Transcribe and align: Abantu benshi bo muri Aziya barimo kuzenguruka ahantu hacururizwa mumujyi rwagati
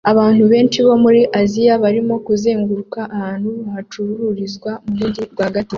Abantu 0.11 0.43
benshi 0.51 0.77
bo 0.87 0.95
muri 1.03 1.21
Aziya 1.41 1.73
barimo 1.83 2.15
kuzenguruka 2.25 2.99
ahantu 3.17 3.49
hacururizwa 3.73 4.71
mumujyi 4.85 5.23
rwagati 5.33 5.69